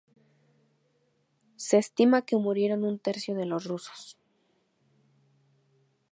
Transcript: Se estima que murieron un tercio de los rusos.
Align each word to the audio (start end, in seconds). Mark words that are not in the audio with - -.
Se 1.57 1.77
estima 1.77 2.23
que 2.23 2.35
murieron 2.37 2.83
un 2.85 2.97
tercio 2.97 3.35
de 3.35 3.45
los 3.45 3.65
rusos. 3.65 4.17